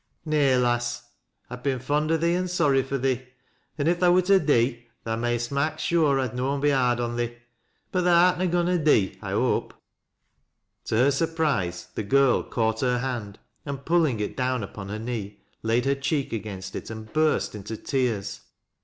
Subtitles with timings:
[0.25, 1.09] "Nay, lass.
[1.51, 3.21] IVe been fond o' thee, an' sorry fur thee
[3.77, 7.17] and if tha wu^ to dee tha mayst tnak' sure I'd noan he hard on
[7.17, 7.35] thee
[7.91, 9.75] But tha art ua goin' to dee, I hope."
[10.85, 15.39] To her surprise the girl caught her hand, and, pulling it down upon her knee,
[15.61, 18.41] laid her cheek against it and burst iiitc tears.